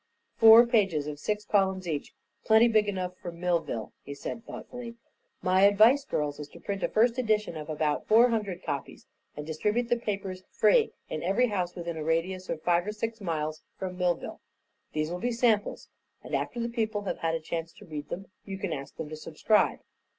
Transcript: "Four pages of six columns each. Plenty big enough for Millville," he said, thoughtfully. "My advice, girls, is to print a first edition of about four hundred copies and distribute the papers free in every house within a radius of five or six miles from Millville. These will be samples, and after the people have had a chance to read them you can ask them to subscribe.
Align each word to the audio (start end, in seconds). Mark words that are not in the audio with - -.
"Four 0.37 0.65
pages 0.65 1.05
of 1.05 1.19
six 1.19 1.45
columns 1.45 1.87
each. 1.87 2.15
Plenty 2.43 2.67
big 2.67 2.87
enough 2.89 3.15
for 3.21 3.31
Millville," 3.31 3.93
he 4.01 4.15
said, 4.15 4.43
thoughtfully. 4.43 4.95
"My 5.43 5.61
advice, 5.61 6.05
girls, 6.05 6.39
is 6.39 6.47
to 6.49 6.59
print 6.59 6.81
a 6.81 6.87
first 6.89 7.19
edition 7.19 7.55
of 7.55 7.69
about 7.69 8.07
four 8.07 8.29
hundred 8.29 8.63
copies 8.63 9.05
and 9.37 9.45
distribute 9.45 9.89
the 9.89 9.97
papers 9.97 10.41
free 10.49 10.93
in 11.07 11.21
every 11.21 11.49
house 11.49 11.75
within 11.75 11.97
a 11.97 12.03
radius 12.03 12.49
of 12.49 12.63
five 12.63 12.87
or 12.87 12.91
six 12.93 13.21
miles 13.21 13.61
from 13.77 13.95
Millville. 13.95 14.41
These 14.91 15.11
will 15.11 15.19
be 15.19 15.31
samples, 15.31 15.87
and 16.23 16.33
after 16.33 16.59
the 16.59 16.67
people 16.69 17.03
have 17.03 17.19
had 17.19 17.35
a 17.35 17.39
chance 17.39 17.71
to 17.73 17.85
read 17.85 18.09
them 18.09 18.25
you 18.43 18.57
can 18.57 18.73
ask 18.73 18.95
them 18.95 19.07
to 19.09 19.15
subscribe. 19.15 19.81